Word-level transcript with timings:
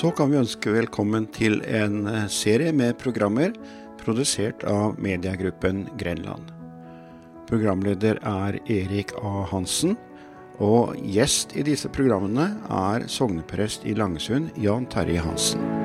Så 0.00 0.08
kan 0.16 0.30
vi 0.32 0.38
ønske 0.40 0.72
velkommen 0.72 1.26
til 1.28 1.58
en 1.68 2.06
eh, 2.08 2.22
serie 2.32 2.72
med 2.72 2.96
programmer 3.02 3.50
produsert 4.00 4.62
av 4.64 4.94
mediegruppen 4.96 5.82
Grenland. 6.00 6.46
Programleder 7.50 8.16
er 8.24 8.56
Erik 8.72 9.12
A. 9.20 9.42
Hansen, 9.50 9.98
og 10.56 10.96
gjest 11.04 11.52
i 11.52 11.66
disse 11.68 11.92
programmene 11.92 12.48
er 12.78 13.04
sogneprest 13.12 13.84
i 13.84 13.92
Langesund, 13.98 14.48
Jan 14.56 14.88
Terje 14.88 15.20
Hansen. 15.20 15.79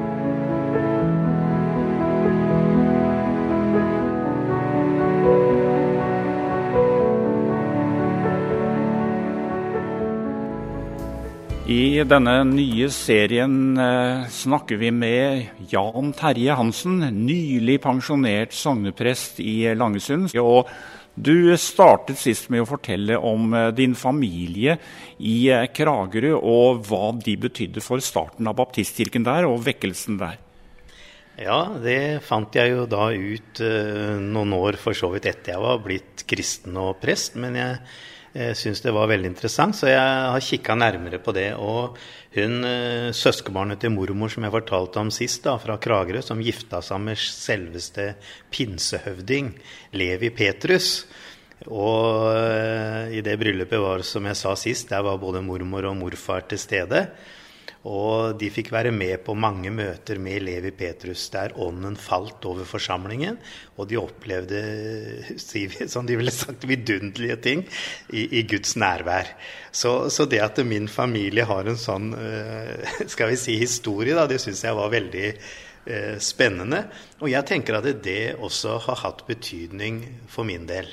I 11.65 12.03
denne 12.05 12.43
nye 12.45 12.91
serien 12.93 13.73
eh, 13.81 14.27
snakker 14.29 14.77
vi 14.77 14.91
med 14.93 15.63
Jan 15.71 16.11
Terje 16.13 16.53
Hansen, 16.53 16.99
nylig 17.25 17.79
pensjonert 17.81 18.53
sogneprest 18.53 19.41
i 19.41 19.73
Langesund. 19.73 20.29
Og 20.37 20.69
du 21.17 21.57
startet 21.57 22.21
sist 22.21 22.51
med 22.53 22.61
å 22.61 22.69
fortelle 22.69 23.17
om 23.17 23.49
eh, 23.57 23.71
din 23.73 23.97
familie 23.97 24.77
i 25.17 25.49
eh, 25.49 25.65
Kragerø, 25.73 26.35
og 26.37 26.85
hva 26.85 27.09
de 27.17 27.33
betydde 27.47 27.81
for 27.81 27.97
starten 27.97 28.45
av 28.45 28.59
baptistkirken 28.61 29.25
der 29.25 29.49
og 29.49 29.63
vekkelsen 29.65 30.21
der. 30.21 30.37
Ja, 31.41 31.63
det 31.81 32.21
fant 32.29 32.53
jeg 32.53 32.75
jo 32.75 32.85
da 32.85 33.09
ut 33.09 33.65
noen 34.21 34.53
år 34.53 34.77
for 34.79 34.93
så 34.95 35.09
vidt 35.17 35.25
etter 35.33 35.57
jeg 35.57 35.65
var 35.65 35.81
blitt 35.83 36.29
kristen 36.29 36.77
og 36.77 36.99
prest. 37.01 37.41
Men 37.41 37.57
jeg 37.57 37.81
jeg 38.35 38.55
syns 38.59 38.81
det 38.83 38.91
var 38.91 39.07
veldig 39.07 39.29
interessant, 39.31 39.77
så 39.77 39.87
jeg 39.87 39.99
har 40.03 40.43
kikka 40.43 40.75
nærmere 40.75 41.21
på 41.23 41.31
det. 41.35 41.53
Og 41.55 41.95
hun, 42.35 42.57
eh, 42.67 43.13
søskenbarnet 43.15 43.79
til 43.79 43.93
mormor 43.95 44.29
som 44.31 44.43
jeg 44.43 44.51
fortalte 44.51 44.99
om 44.99 45.11
sist, 45.11 45.43
da, 45.45 45.55
fra 45.57 45.77
Kragerø, 45.79 46.21
som 46.21 46.43
gifta 46.43 46.81
seg 46.83 46.99
med 46.99 47.15
selveste 47.15 48.09
pinsehøvding 48.51 49.53
Levi 49.95 50.33
Petrus. 50.35 51.05
Og 51.71 52.27
eh, 52.35 53.15
i 53.15 53.23
det 53.23 53.37
bryllupet 53.39 53.79
var, 53.79 54.03
som 54.03 54.27
jeg 54.27 54.35
sa 54.35 54.51
sist, 54.59 54.91
der 54.91 55.05
var 55.07 55.21
både 55.21 55.41
mormor 55.41 55.87
og 55.87 55.95
morfar 56.03 56.43
til 56.49 56.59
stede. 56.59 57.05
Og 57.85 58.33
de 58.41 58.47
fikk 58.49 58.71
være 58.73 58.89
med 58.95 59.19
på 59.27 59.35
mange 59.37 59.69
møter 59.69 60.17
med 60.21 60.41
Levi 60.47 60.71
Petrus 60.73 61.27
der 61.33 61.53
ånden 61.61 61.93
falt 62.01 62.45
over 62.49 62.65
forsamlingen. 62.65 63.37
Og 63.77 63.89
de 63.91 63.99
opplevde, 64.01 64.61
som 65.93 66.07
de 66.07 66.17
ville 66.17 66.33
sagt, 66.33 66.65
vidunderlige 66.65 67.37
ting 67.45 67.61
i, 68.09 68.25
i 68.39 68.43
Guds 68.49 68.73
nærvær. 68.81 69.29
Så, 69.69 70.09
så, 70.09 70.25
det 70.25 70.41
at 70.41 70.63
min 70.65 70.89
familie 70.89 71.45
har 71.45 71.69
en 71.69 71.77
sånn 71.77 72.09
eh, 72.17 72.97
skal 73.13 73.33
vi 73.33 73.39
si, 73.39 73.59
historie, 73.61 74.17
da, 74.17 74.25
det 74.29 74.41
syns 74.41 74.65
jeg 74.65 74.81
var 74.81 74.93
veldig 74.93 75.25
eh, 75.29 76.17
spennende. 76.17 76.87
Og 77.21 77.29
jeg 77.29 77.45
tenker 77.53 77.77
at 77.77 77.91
det 78.01 78.35
også 78.41 78.79
har 78.89 79.03
hatt 79.05 79.27
betydning 79.29 80.01
for 80.31 80.47
min 80.47 80.65
del. 80.65 80.89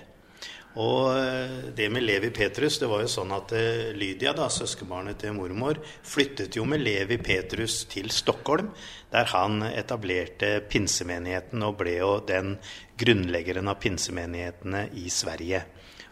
Og 0.81 1.19
eh, 1.19 1.73
det 1.77 1.89
med 1.92 2.05
Levi 2.06 2.31
Petrus, 2.33 2.78
det 2.81 2.89
var 2.89 3.03
jo 3.03 3.11
sånn 3.11 3.33
at 3.37 3.53
eh, 3.56 3.91
Lydia, 3.97 4.33
da, 4.37 4.47
søskenbarnet 4.48 5.19
til 5.20 5.34
mormor, 5.37 5.83
flyttet 5.84 6.56
jo 6.56 6.64
med 6.69 6.81
Levi 6.81 7.19
Petrus 7.20 7.83
til 7.92 8.09
Stockholm, 8.14 8.70
der 9.12 9.29
han 9.34 9.61
etablerte 9.69 10.62
pinsemenigheten 10.73 11.64
og 11.67 11.77
ble 11.83 11.98
jo 11.98 12.14
den 12.25 12.55
grunnleggeren 12.97 13.69
av 13.69 13.83
pinsemenighetene 13.83 14.87
i 15.03 15.12
Sverige. 15.12 15.61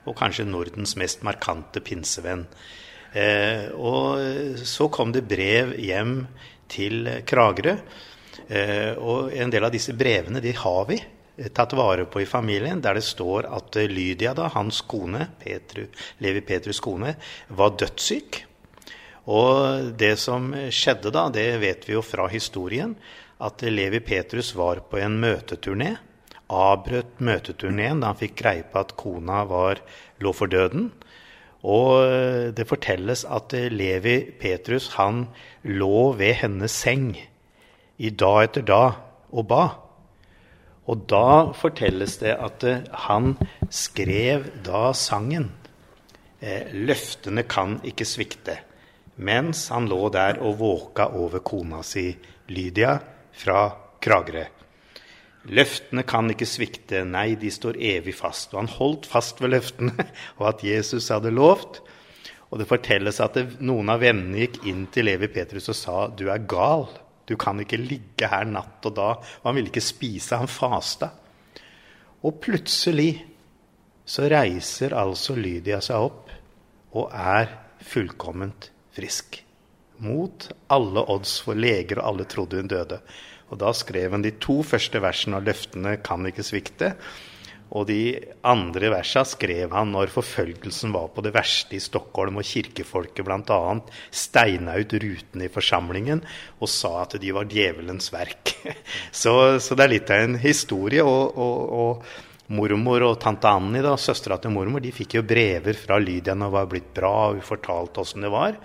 Og 0.04 0.16
kanskje 0.18 0.48
Nordens 0.48 0.92
mest 1.00 1.24
markante 1.24 1.80
pinsevenn. 1.84 2.44
Eh, 3.16 3.72
og 3.72 4.60
så 4.60 4.90
kom 4.92 5.14
det 5.14 5.24
brev 5.28 5.72
hjem 5.80 6.18
til 6.70 7.08
Kragerø. 7.26 7.78
Og 8.50 9.34
en 9.36 9.50
del 9.52 9.62
av 9.66 9.70
disse 9.74 9.92
brevene, 9.94 10.40
de 10.42 10.52
har 10.58 10.84
vi 10.88 10.96
tatt 11.54 11.72
vare 11.78 12.04
på 12.10 12.22
i 12.22 12.28
familien, 12.28 12.80
der 12.82 12.98
det 12.98 13.06
står 13.06 13.48
at 13.48 13.76
Lydia, 13.90 14.34
da, 14.36 14.48
hans 14.54 14.82
kone, 14.88 15.28
Petru, 15.40 15.86
Levi 16.18 16.42
Petrus' 16.44 16.82
kone, 16.82 17.14
var 17.48 17.76
dødssyk. 17.80 18.44
Og 19.30 19.90
det 20.00 20.16
som 20.18 20.50
skjedde 20.72 21.12
da, 21.14 21.28
det 21.32 21.48
vet 21.62 21.88
vi 21.88 21.94
jo 21.94 22.04
fra 22.04 22.26
historien, 22.32 22.96
at 23.40 23.62
Levi 23.62 24.00
Petrus 24.04 24.52
var 24.56 24.82
på 24.90 25.00
en 25.00 25.20
møteturné. 25.22 25.94
Avbrøt 26.50 27.20
møteturneen 27.22 28.00
da 28.02 28.10
han 28.10 28.18
fikk 28.18 28.40
greie 28.40 28.64
på 28.66 28.82
at 28.82 28.96
kona 28.98 29.44
var, 29.48 29.80
lå 30.20 30.32
for 30.34 30.50
døden. 30.50 30.90
Og 31.60 32.52
det 32.56 32.66
fortelles 32.68 33.26
at 33.28 33.52
Levi 33.72 34.18
Petrus 34.40 34.90
han 34.96 35.26
lå 35.62 36.10
ved 36.18 36.40
hennes 36.40 36.72
seng 36.72 37.12
i 38.00 38.10
dag 38.10 38.48
etter 38.48 38.64
dag 38.64 38.98
og 39.30 39.46
ba. 39.50 39.64
Og 40.90 41.06
da 41.10 41.52
fortelles 41.54 42.16
det 42.18 42.32
at 42.34 42.64
eh, 42.66 42.86
han 43.06 43.36
skrev 43.70 44.48
da 44.66 44.90
sangen 44.96 45.50
eh, 46.40 46.66
'Løftene 46.74 47.44
kan 47.46 47.78
ikke 47.86 48.06
svikte', 48.08 48.58
mens 49.16 49.68
han 49.70 49.86
lå 49.90 50.08
der 50.10 50.40
og 50.42 50.58
våka 50.58 51.10
over 51.14 51.44
kona 51.46 51.84
si 51.86 52.08
Lydia 52.50 52.96
fra 53.30 53.68
Kragerø. 54.02 54.46
Løftene 55.50 56.02
kan 56.04 56.28
ikke 56.32 56.48
svikte, 56.48 57.04
nei, 57.08 57.34
de 57.40 57.48
står 57.52 57.78
evig 57.78 58.12
fast. 58.18 58.52
Og 58.52 58.60
han 58.60 58.72
holdt 58.74 59.06
fast 59.08 59.40
ved 59.40 59.54
løftene 59.54 59.94
og 60.40 60.48
at 60.50 60.64
Jesus 60.66 61.08
hadde 61.12 61.32
lovt. 61.32 61.80
Og 62.50 62.58
det 62.58 62.68
fortelles 62.68 63.22
at 63.22 63.38
noen 63.62 63.92
av 63.92 64.02
vennene 64.02 64.42
gikk 64.42 64.64
inn 64.66 64.84
til 64.92 65.06
Levi 65.06 65.30
Petrus 65.30 65.70
og 65.70 65.78
sa 65.78 65.96
'Du 66.08 66.26
er 66.28 66.42
gal'. 66.50 66.90
Du 67.30 67.36
kan 67.38 67.62
ikke 67.62 67.78
ligge 67.78 68.26
her 68.26 68.48
natt 68.50 68.86
og 68.88 68.96
da. 68.96 69.10
Og 69.40 69.46
han 69.46 69.58
ville 69.60 69.70
ikke 69.70 69.84
spise, 69.84 70.40
han 70.40 70.50
fasta. 70.50 71.12
Og 72.26 72.40
plutselig 72.42 73.12
så 74.10 74.26
reiser 74.28 74.96
altså 74.98 75.36
Lydia 75.38 75.78
seg 75.84 76.10
opp 76.10 76.32
og 76.98 77.12
er 77.14 77.52
fullkomment 77.86 78.70
frisk. 78.96 79.38
Mot 80.02 80.48
alle 80.72 81.04
odds, 81.12 81.36
for 81.44 81.54
leger 81.54 82.00
og 82.00 82.08
alle 82.10 82.26
trodde 82.28 82.58
hun 82.58 82.70
døde. 82.70 82.98
Og 83.50 83.60
da 83.60 83.70
skrev 83.76 84.16
hun 84.16 84.24
de 84.24 84.32
to 84.42 84.60
første 84.66 85.00
versene 85.02 85.38
av 85.38 85.46
'Løftene 85.46 85.96
kan 86.02 86.26
ikke 86.26 86.46
svikte'. 86.46 86.94
Og 87.70 87.86
de 87.86 88.18
andre 88.42 88.90
versa 88.90 89.22
skrev 89.28 89.70
han 89.76 89.92
når 89.94 90.10
forfølgelsen 90.10 90.94
var 90.94 91.12
på 91.14 91.22
det 91.22 91.34
verste 91.36 91.76
i 91.78 91.82
Stockholm, 91.82 92.40
og 92.40 92.46
kirkefolket 92.46 93.26
bl.a. 93.26 93.60
steina 94.10 94.74
ut 94.80 94.96
rutene 95.04 95.46
i 95.46 95.52
forsamlingen 95.52 96.24
og 96.58 96.70
sa 96.70 96.96
at 97.04 97.14
de 97.22 97.30
var 97.36 97.46
djevelens 97.50 98.10
verk. 98.14 98.56
Så, 99.20 99.32
så 99.62 99.76
det 99.76 99.84
er 99.84 99.92
litt 99.92 100.10
av 100.10 100.24
en 100.24 100.36
historie. 100.40 101.04
og, 101.04 101.38
og, 101.38 101.70
og 101.70 102.50
mormor 102.50 103.04
og 103.06 103.18
tante 103.22 103.50
Annie, 103.50 103.82
da, 103.84 103.94
søstera 103.94 104.38
til 104.42 104.52
mormor, 104.54 104.82
de 104.82 104.90
fikk 104.94 105.18
jo 105.18 105.26
brever 105.26 105.76
fra 105.78 106.00
Lydia 106.02 106.34
når 106.34 106.48
det 106.48 106.56
var 106.56 106.70
blitt 106.72 106.88
bra, 106.96 107.12
og 107.28 107.38
hun 107.38 107.46
fortalte 107.46 108.02
åssen 108.02 108.26
det 108.26 108.32
var. 108.32 108.56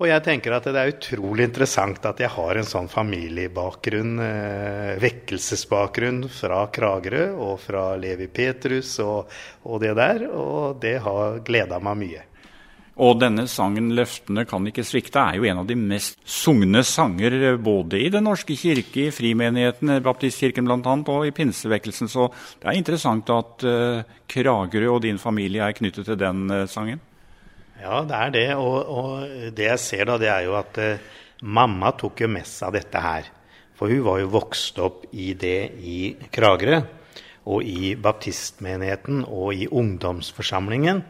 Og 0.00 0.08
jeg 0.08 0.24
tenker 0.24 0.54
at 0.56 0.64
det 0.64 0.80
er 0.80 0.94
utrolig 0.94 1.44
interessant 1.50 2.06
at 2.08 2.22
jeg 2.22 2.32
har 2.32 2.56
en 2.56 2.68
sånn 2.68 2.86
familiebakgrunn, 2.88 4.14
eh, 4.24 4.94
vekkelsesbakgrunn 5.02 6.22
fra 6.32 6.62
Kragerø 6.72 7.26
og 7.36 7.58
fra 7.60 7.84
Levi 8.00 8.30
Petrus 8.32 8.94
og, 9.04 9.28
og 9.68 9.82
det 9.84 9.92
der. 10.00 10.24
Og 10.32 10.80
det 10.80 10.96
har 11.04 11.42
gleda 11.44 11.82
meg 11.84 12.00
mye. 12.00 12.22
Og 13.00 13.20
denne 13.20 13.46
sangen 13.48 13.92
'Løftene 13.96 14.46
kan 14.48 14.64
ikke 14.68 14.84
svikte' 14.84 15.20
er 15.20 15.36
jo 15.38 15.46
en 15.48 15.62
av 15.62 15.68
de 15.68 15.76
mest 15.76 16.18
sugne 16.24 16.82
sanger 16.84 17.56
både 17.56 18.00
i 18.00 18.08
Den 18.12 18.24
norske 18.28 18.56
kirke, 18.56 19.06
i 19.08 19.12
frimenigheten, 19.14 20.02
baptistkirken 20.04 20.68
bl.a., 20.68 20.96
og 20.96 21.28
i 21.28 21.32
pinsevekkelsen. 21.32 22.08
Så 22.12 22.28
det 22.60 22.68
er 22.68 22.76
interessant 22.76 23.30
at 23.32 23.64
uh, 23.64 24.02
Kragerø 24.28 24.96
og 24.96 25.02
din 25.06 25.20
familie 25.20 25.64
er 25.64 25.76
knyttet 25.76 26.08
til 26.08 26.20
den 26.20 26.50
uh, 26.50 26.66
sangen. 26.68 27.00
Ja, 27.80 28.02
det 28.04 28.16
er 28.16 28.32
det. 28.34 28.46
Og, 28.60 28.78
og 28.92 29.52
det 29.56 29.68
jeg 29.70 29.82
ser, 29.82 30.06
da, 30.08 30.18
det 30.20 30.30
er 30.32 30.46
jo 30.46 30.56
at 30.58 30.80
eh, 30.82 31.02
mamma 31.42 31.94
tok 31.96 32.24
jo 32.24 32.30
med 32.32 32.48
seg 32.48 32.74
dette 32.76 33.00
her. 33.00 33.28
For 33.78 33.88
hun 33.88 34.04
var 34.04 34.20
jo 34.20 34.32
vokst 34.34 34.80
opp 34.84 35.06
i 35.16 35.32
det 35.38 35.72
i 35.80 35.98
Kragerø. 36.32 36.82
Og 37.50 37.64
i 37.64 37.94
baptistmenigheten 37.96 39.24
og 39.24 39.56
i 39.56 39.64
ungdomsforsamlingen. 39.66 41.00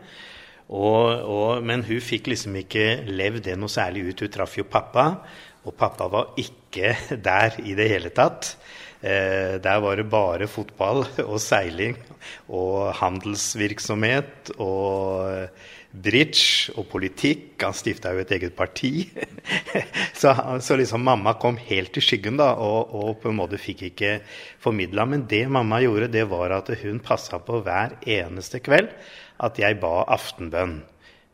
Og, 0.70 1.06
og, 1.26 1.64
men 1.66 1.82
hun 1.82 1.98
fikk 1.98 2.30
liksom 2.30 2.54
ikke 2.60 3.02
levd 3.10 3.48
det 3.48 3.56
noe 3.58 3.72
særlig 3.72 4.06
ut. 4.12 4.22
Hun 4.22 4.30
traff 4.36 4.54
jo 4.60 4.68
pappa, 4.70 5.08
og 5.66 5.74
pappa 5.76 6.06
var 6.12 6.38
ikke 6.38 6.94
der 7.30 7.58
i 7.66 7.74
det 7.74 7.88
hele 7.90 8.14
tatt. 8.14 8.54
Eh, 9.02 9.58
der 9.58 9.82
var 9.82 9.98
det 9.98 10.06
bare 10.12 10.46
fotball 10.46 11.02
og 11.30 11.38
seiling 11.42 11.96
og 12.52 12.92
handelsvirksomhet 13.00 14.52
og 14.60 15.48
bridge 15.90 16.72
og 16.78 16.86
politikk. 16.90 17.56
Han 17.62 17.74
stifta 17.76 18.12
jo 18.14 18.22
et 18.22 18.34
eget 18.36 18.54
parti. 18.56 18.92
så, 20.20 20.34
så, 20.62 20.76
liksom 20.78 21.02
mamma 21.06 21.34
kom 21.40 21.58
helt 21.68 21.98
i 21.98 22.04
skyggen 22.04 22.38
da, 22.40 22.52
og, 22.62 22.94
og 22.94 23.18
på 23.22 23.32
en 23.32 23.40
måte 23.40 23.60
fikk 23.60 23.88
ikke 23.90 24.14
formidla. 24.62 25.06
Men 25.08 25.26
det 25.30 25.46
mamma 25.50 25.80
gjorde, 25.82 26.12
det 26.14 26.26
var 26.30 26.54
at 26.60 26.70
hun 26.84 27.02
passa 27.04 27.42
på 27.42 27.62
hver 27.66 27.98
eneste 28.06 28.62
kveld 28.64 28.92
at 29.40 29.58
jeg 29.60 29.80
ba 29.80 30.04
aftenbønn. 30.12 30.80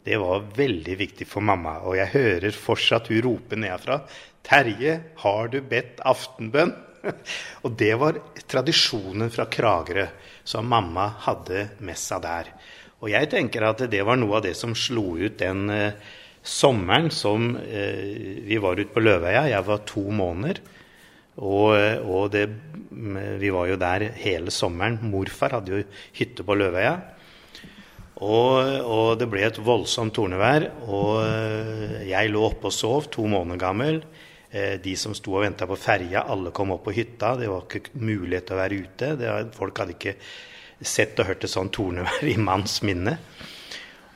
det 0.07 0.21
var 0.23 0.45
veldig 0.55 0.95
viktig 1.01 1.27
for 1.27 1.43
mamma. 1.43 1.81
Og 1.83 1.97
jeg 1.99 2.13
hører 2.15 2.55
fortsatt 2.55 3.09
hun 3.11 3.25
rope 3.27 3.57
nedfra 3.59 4.05
'Terje, 4.47 5.01
har 5.19 5.49
du 5.51 5.61
bedt 5.61 5.99
aftenbønn?' 6.07 6.86
og 7.65 7.75
det 7.79 7.93
var 8.01 8.21
tradisjonen 8.49 9.33
fra 9.33 9.49
Kragerø 9.51 10.07
som 10.47 10.69
mamma 10.71 11.09
hadde 11.27 11.69
med 11.85 11.99
seg 11.99 12.23
der. 12.25 12.53
Og 13.03 13.11
jeg 13.13 13.29
tenker 13.33 13.67
at 13.69 13.83
det 13.91 14.05
var 14.07 14.19
noe 14.21 14.39
av 14.39 14.47
det 14.47 14.55
som 14.59 14.73
slo 14.79 15.17
ut 15.19 15.37
den 15.41 15.69
eh, 15.73 15.99
sommeren 16.47 17.11
som 17.13 17.53
eh, 17.59 18.41
vi 18.47 18.59
var 18.63 18.79
ute 18.79 18.93
på 18.95 19.03
Løveøya. 19.03 19.49
Jeg 19.53 19.67
var 19.67 19.85
to 19.89 20.07
måneder. 20.15 20.63
Og, 21.37 21.75
og 22.09 22.31
det, 22.33 22.47
vi 23.43 23.51
var 23.53 23.69
jo 23.69 23.77
der 23.81 24.07
hele 24.17 24.55
sommeren. 24.55 24.97
Morfar 25.05 25.59
hadde 25.59 25.75
jo 25.75 25.85
hytte 26.17 26.47
på 26.47 26.57
Løveøya. 26.57 26.95
Og, 28.17 28.55
og, 28.81 29.09
det 29.21 29.29
ble 29.29 29.43
et 29.45 29.59
voldsomt 29.61 30.15
tornevær. 30.17 30.71
Og 30.89 31.21
eh, 31.27 32.07
jeg 32.09 32.33
lå 32.33 32.47
oppe 32.49 32.71
og 32.71 32.75
sov, 32.75 33.11
to 33.13 33.27
måneder 33.29 33.61
gammel. 33.61 34.01
Eh, 34.57 34.81
de 34.81 34.95
som 34.97 35.15
sto 35.15 35.35
og 35.37 35.43
venta 35.45 35.67
på 35.69 35.77
ferja, 35.77 36.23
alle 36.33 36.53
kom 36.55 36.73
opp 36.73 36.87
på 36.87 36.95
hytta. 36.97 37.35
Det 37.37 37.49
var 37.51 37.67
ikke 37.67 38.01
mulighet 38.01 38.49
til 38.49 38.57
å 38.57 38.61
være 38.63 38.79
ute. 38.87 39.11
Var, 39.21 39.51
folk 39.57 39.83
hadde 39.83 39.97
ikke 39.97 40.15
sett 40.81 41.19
og 41.21 41.29
hørt 41.31 41.45
et 41.45 41.53
sånt 41.53 41.75
tornevær 41.77 42.25
i 42.33 42.37
manns 42.41 42.81
minne. 42.87 43.19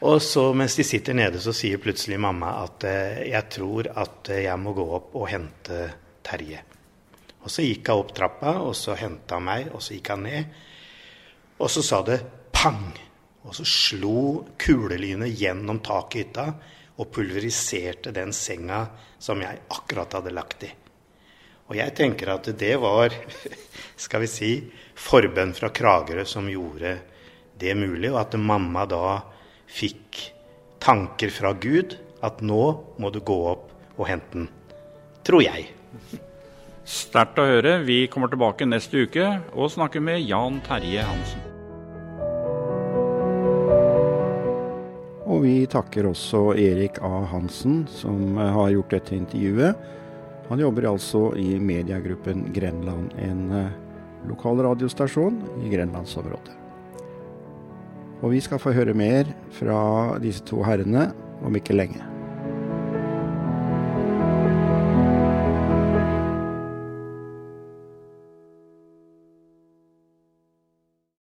Og 0.08 0.16
så 0.24 0.46
mens 0.56 0.78
de 0.78 0.86
sitter 0.86 1.16
nede, 1.18 1.42
så 1.44 1.52
sier 1.52 1.80
plutselig 1.82 2.16
mamma 2.22 2.54
at 2.62 2.86
eh, 2.88 3.20
jeg 3.34 3.52
tror 3.52 3.90
at 4.00 4.32
jeg 4.32 4.56
må 4.62 4.72
gå 4.76 4.86
opp 5.00 5.18
og 5.20 5.28
hente 5.28 5.82
Terje. 6.24 6.62
Og 7.40 7.52
så 7.52 7.64
gikk 7.64 7.88
hun 7.88 8.02
opp 8.02 8.16
trappa, 8.16 8.56
og 8.64 8.74
så 8.76 8.96
henta 9.00 9.36
hun 9.36 9.48
meg, 9.48 9.70
og 9.74 9.84
så 9.84 9.96
gikk 9.96 10.12
hun 10.14 10.26
ned. 10.28 10.58
Og 11.60 11.68
så 11.72 11.84
sa 11.84 12.00
det 12.06 12.20
pang! 12.54 12.90
Og 13.40 13.54
så 13.56 13.64
slo 13.64 14.18
kulelynet 14.60 15.32
gjennom 15.32 15.78
taket 15.80 16.18
i 16.18 16.24
hytta 16.26 16.44
og 17.00 17.08
pulveriserte 17.14 18.12
den 18.12 18.34
senga 18.36 18.84
som 19.18 19.40
jeg 19.40 19.62
akkurat 19.72 20.18
hadde 20.18 20.34
lagt 20.36 20.66
i. 20.68 20.70
Og 21.70 21.78
jeg 21.78 21.94
tenker 21.96 22.32
at 22.34 22.48
det 22.60 22.74
var, 22.82 23.14
skal 24.04 24.24
vi 24.24 24.30
si, 24.30 24.52
forbønn 25.00 25.54
fra 25.56 25.70
Kragerø 25.72 26.26
som 26.28 26.50
gjorde 26.50 26.98
det 27.60 27.76
mulig, 27.78 28.10
og 28.12 28.20
at 28.24 28.36
mamma 28.40 28.86
da 28.90 29.20
fikk 29.70 30.24
tanker 30.82 31.32
fra 31.32 31.52
Gud 31.54 31.94
at 32.26 32.40
nå 32.44 32.64
må 33.00 33.12
du 33.14 33.20
gå 33.24 33.36
opp 33.52 33.70
og 33.96 34.08
hente 34.08 34.34
den. 34.34 34.48
Tror 35.24 35.44
jeg. 35.44 35.68
Sterkt 36.90 37.38
å 37.38 37.46
høre. 37.46 37.78
Vi 37.86 38.02
kommer 38.10 38.32
tilbake 38.32 38.68
neste 38.68 39.06
uke 39.06 39.28
og 39.52 39.70
snakker 39.76 40.02
med 40.04 40.24
Jan 40.24 40.58
Terje 40.66 41.06
Hansen. 41.06 41.49
Og 45.40 45.46
vi 45.48 45.64
takker 45.72 46.04
også 46.04 46.50
Erik 46.60 46.98
A. 47.00 47.22
Hansen, 47.30 47.86
som 47.88 48.36
har 48.36 48.74
gjort 48.74 48.90
dette 48.92 49.14
intervjuet. 49.16 49.86
Han 50.50 50.60
jobber 50.60 50.90
altså 50.90 51.30
i 51.40 51.54
mediegruppen 51.56 52.42
Grenland, 52.52 53.14
en 53.16 53.40
eh, 53.56 53.72
lokal 54.28 54.60
radiostasjon 54.68 55.40
i 55.64 55.72
grenlandsområdet. 55.72 56.58
Og 58.20 58.34
vi 58.34 58.44
skal 58.44 58.60
få 58.60 58.76
høre 58.76 58.92
mer 58.92 59.32
fra 59.56 59.80
disse 60.20 60.44
to 60.44 60.60
herrene 60.60 61.08
om 61.40 61.56
ikke 61.56 61.78
lenge. 61.78 62.09